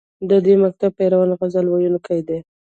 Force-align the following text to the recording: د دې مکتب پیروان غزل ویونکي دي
د 0.29 0.31
دې 0.45 0.53
مکتب 0.63 0.89
پیروان 0.99 1.29
غزل 1.39 1.65
ویونکي 1.69 2.19
دي 2.27 2.39